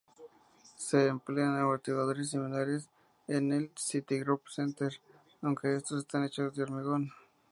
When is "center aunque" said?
4.47-5.75